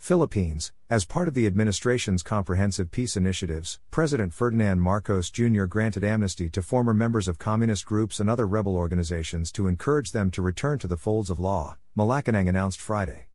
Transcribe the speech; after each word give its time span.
Philippines, 0.00 0.72
as 0.88 1.04
part 1.04 1.28
of 1.28 1.34
the 1.34 1.46
administration's 1.46 2.22
comprehensive 2.22 2.90
peace 2.90 3.18
initiatives, 3.18 3.78
President 3.90 4.32
Ferdinand 4.32 4.80
Marcos 4.80 5.30
Jr. 5.30 5.64
granted 5.64 6.02
amnesty 6.02 6.48
to 6.48 6.62
former 6.62 6.94
members 6.94 7.28
of 7.28 7.38
communist 7.38 7.84
groups 7.84 8.18
and 8.18 8.30
other 8.30 8.46
rebel 8.46 8.76
organizations 8.76 9.52
to 9.52 9.68
encourage 9.68 10.12
them 10.12 10.30
to 10.30 10.40
return 10.40 10.78
to 10.78 10.88
the 10.88 10.96
folds 10.96 11.28
of 11.28 11.38
law, 11.38 11.76
Malacanang 11.96 12.48
announced 12.48 12.80
Friday. 12.80 13.26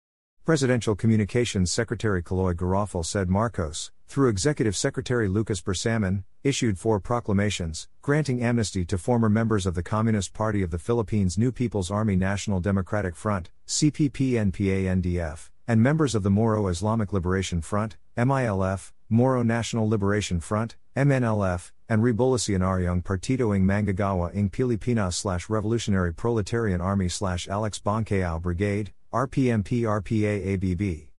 Presidential 0.43 0.95
Communications 0.95 1.71
Secretary 1.71 2.23
Cheloy 2.23 2.53
Garafil 2.53 3.05
said 3.05 3.29
Marcos, 3.29 3.91
through 4.07 4.29
Executive 4.29 4.75
Secretary 4.75 5.27
Lucas 5.27 5.61
Bersamin, 5.61 6.23
issued 6.43 6.79
four 6.79 6.99
proclamations, 6.99 7.87
granting 8.01 8.41
amnesty 8.41 8.83
to 8.85 8.97
former 8.97 9.29
members 9.29 9.67
of 9.67 9.75
the 9.75 9.83
Communist 9.83 10.33
Party 10.33 10.63
of 10.63 10.71
the 10.71 10.79
Philippines 10.79 11.37
New 11.37 11.51
People's 11.51 11.91
Army 11.91 12.15
National 12.15 12.59
Democratic 12.59 13.15
Front, 13.15 13.51
CPP-NPA-NDF, 13.67 15.51
and 15.67 15.81
members 15.81 16.15
of 16.15 16.23
the 16.23 16.29
Moro 16.29 16.67
Islamic 16.67 17.11
Liberation 17.11 17.61
Front, 17.61 17.97
MILF, 18.17 18.91
Moro 19.09 19.43
National 19.43 19.87
Liberation 19.87 20.39
Front, 20.39 20.75
MNLF, 20.95 21.71
and 21.87 22.01
Rebolusyonaryong 22.01 23.03
Partido 23.03 23.55
ng 23.55 23.65
Manggagawa 23.65 24.33
ng 24.33 24.49
Pilipinas 24.49 25.15
slash 25.15 25.49
Revolutionary 25.49 26.13
Proletarian 26.13 26.81
Army 26.81 27.09
slash 27.09 27.47
Alex 27.47 27.79
Boncayao 27.79 28.41
Brigade, 28.41 28.93
RPMP 29.13 29.83
RPA 29.83 30.53
ABB. 30.53 31.09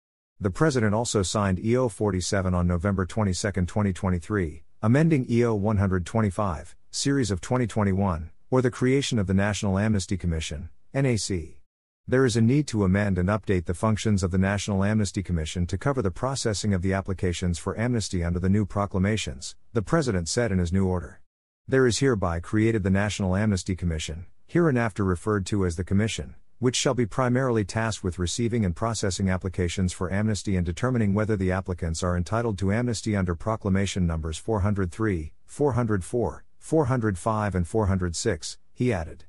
The 0.40 0.50
President 0.50 0.94
also 0.94 1.22
signed 1.22 1.64
EO 1.64 1.88
47 1.88 2.54
on 2.54 2.66
November 2.66 3.06
22, 3.06 3.32
2023, 3.32 4.62
amending 4.82 5.26
EO 5.30 5.54
125, 5.54 6.76
Series 6.90 7.30
of 7.30 7.40
2021, 7.40 8.30
or 8.50 8.60
the 8.60 8.70
creation 8.70 9.18
of 9.18 9.26
the 9.26 9.34
National 9.34 9.78
Amnesty 9.78 10.16
Commission, 10.16 10.68
NAC. 10.92 11.65
There 12.08 12.24
is 12.24 12.36
a 12.36 12.40
need 12.40 12.68
to 12.68 12.84
amend 12.84 13.18
and 13.18 13.28
update 13.28 13.64
the 13.64 13.74
functions 13.74 14.22
of 14.22 14.30
the 14.30 14.38
National 14.38 14.84
Amnesty 14.84 15.24
Commission 15.24 15.66
to 15.66 15.76
cover 15.76 16.02
the 16.02 16.12
processing 16.12 16.72
of 16.72 16.80
the 16.80 16.92
applications 16.92 17.58
for 17.58 17.76
amnesty 17.76 18.22
under 18.22 18.38
the 18.38 18.48
new 18.48 18.64
proclamations, 18.64 19.56
the 19.72 19.82
President 19.82 20.28
said 20.28 20.52
in 20.52 20.58
his 20.58 20.72
new 20.72 20.86
order. 20.86 21.20
There 21.66 21.84
is 21.84 21.98
hereby 21.98 22.38
created 22.38 22.84
the 22.84 22.90
National 22.90 23.34
Amnesty 23.34 23.74
Commission, 23.74 24.26
hereinafter 24.46 25.02
referred 25.02 25.46
to 25.46 25.66
as 25.66 25.74
the 25.74 25.82
Commission, 25.82 26.36
which 26.60 26.76
shall 26.76 26.94
be 26.94 27.06
primarily 27.06 27.64
tasked 27.64 28.04
with 28.04 28.20
receiving 28.20 28.64
and 28.64 28.76
processing 28.76 29.28
applications 29.28 29.92
for 29.92 30.12
amnesty 30.12 30.54
and 30.54 30.64
determining 30.64 31.12
whether 31.12 31.34
the 31.34 31.50
applicants 31.50 32.04
are 32.04 32.16
entitled 32.16 32.56
to 32.58 32.72
amnesty 32.72 33.16
under 33.16 33.34
proclamation 33.34 34.06
numbers 34.06 34.38
403, 34.38 35.32
404, 35.44 36.44
405, 36.60 37.54
and 37.56 37.66
406, 37.66 38.58
he 38.72 38.92
added. 38.92 39.24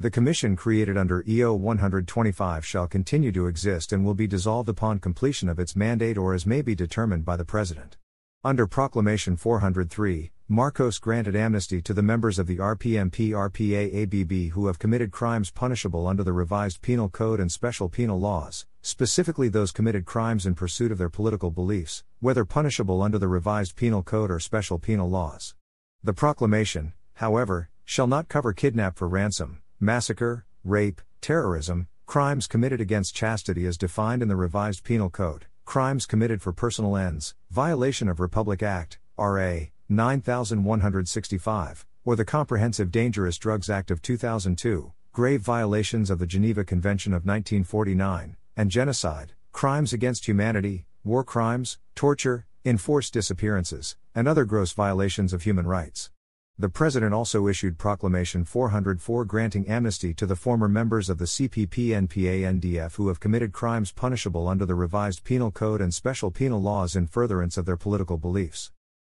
The 0.00 0.10
Commission 0.10 0.56
created 0.56 0.96
under 0.96 1.22
EO 1.28 1.52
125 1.52 2.64
shall 2.64 2.86
continue 2.86 3.30
to 3.32 3.46
exist 3.46 3.92
and 3.92 4.02
will 4.02 4.14
be 4.14 4.26
dissolved 4.26 4.70
upon 4.70 4.98
completion 4.98 5.46
of 5.46 5.58
its 5.58 5.76
mandate 5.76 6.16
or 6.16 6.32
as 6.32 6.46
may 6.46 6.62
be 6.62 6.74
determined 6.74 7.26
by 7.26 7.36
the 7.36 7.44
President. 7.44 7.98
Under 8.42 8.66
Proclamation 8.66 9.36
403, 9.36 10.30
Marcos 10.48 10.98
granted 10.98 11.36
amnesty 11.36 11.82
to 11.82 11.92
the 11.92 12.00
members 12.00 12.38
of 12.38 12.46
the 12.46 12.56
RPMP 12.56 13.32
RPA 13.32 14.02
ABB 14.02 14.54
who 14.54 14.68
have 14.68 14.78
committed 14.78 15.10
crimes 15.12 15.50
punishable 15.50 16.06
under 16.06 16.24
the 16.24 16.32
revised 16.32 16.80
Penal 16.80 17.10
Code 17.10 17.38
and 17.38 17.52
special 17.52 17.90
penal 17.90 18.18
laws, 18.18 18.64
specifically 18.80 19.50
those 19.50 19.70
committed 19.70 20.06
crimes 20.06 20.46
in 20.46 20.54
pursuit 20.54 20.90
of 20.90 20.96
their 20.96 21.10
political 21.10 21.50
beliefs, 21.50 22.04
whether 22.20 22.46
punishable 22.46 23.02
under 23.02 23.18
the 23.18 23.28
revised 23.28 23.76
Penal 23.76 24.02
Code 24.02 24.30
or 24.30 24.40
special 24.40 24.78
penal 24.78 25.10
laws. 25.10 25.54
The 26.02 26.14
proclamation, 26.14 26.94
however, 27.16 27.68
shall 27.84 28.06
not 28.06 28.28
cover 28.28 28.54
kidnap 28.54 28.96
for 28.96 29.06
ransom, 29.06 29.60
massacre, 29.80 30.44
rape, 30.62 31.00
terrorism, 31.22 31.88
crimes 32.04 32.46
committed 32.46 32.80
against 32.80 33.14
chastity 33.14 33.64
as 33.66 33.78
defined 33.78 34.20
in 34.20 34.28
the 34.28 34.36
revised 34.36 34.84
Penal 34.84 35.08
Code, 35.08 35.46
crimes 35.64 36.04
committed 36.04 36.42
for 36.42 36.52
personal 36.52 36.96
ends, 36.96 37.34
violation 37.50 38.08
of 38.08 38.20
Republic 38.20 38.62
Act, 38.62 38.98
RA 39.18 39.60
9165, 39.88 41.86
or 42.04 42.14
the 42.14 42.24
Comprehensive 42.24 42.90
Dangerous 42.90 43.38
Drugs 43.38 43.70
Act 43.70 43.90
of 43.90 44.02
2002, 44.02 44.92
grave 45.12 45.40
violations 45.40 46.10
of 46.10 46.18
the 46.18 46.26
Geneva 46.26 46.62
Convention 46.62 47.12
of 47.12 47.24
1949, 47.24 48.36
and 48.56 48.70
genocide, 48.70 49.32
crimes 49.52 49.92
against 49.94 50.26
humanity, 50.26 50.84
war 51.02 51.24
crimes, 51.24 51.78
torture, 51.94 52.46
enforced 52.64 53.14
disappearances, 53.14 53.96
and 54.14 54.28
other 54.28 54.44
gross 54.44 54.72
violations 54.72 55.32
of 55.32 55.42
human 55.42 55.66
rights. 55.66 56.10
The 56.60 56.68
President 56.68 57.14
also 57.14 57.46
issued 57.46 57.78
Proclamation 57.78 58.44
404 58.44 59.24
granting 59.24 59.66
amnesty 59.66 60.12
to 60.12 60.26
the 60.26 60.36
former 60.36 60.68
members 60.68 61.08
of 61.08 61.16
the 61.16 61.24
CPP 61.24 61.88
NPA 62.06 62.60
NDF 62.60 62.96
who 62.96 63.08
have 63.08 63.18
committed 63.18 63.54
crimes 63.54 63.92
punishable 63.92 64.46
under 64.46 64.66
the 64.66 64.74
revised 64.74 65.24
Penal 65.24 65.50
Code 65.50 65.80
and 65.80 65.94
special 65.94 66.30
penal 66.30 66.60
laws 66.60 66.96
in 66.96 67.06
furtherance 67.06 67.56
of 67.56 67.64
their 67.64 67.78
political 67.78 68.18
beliefs. 68.18 68.72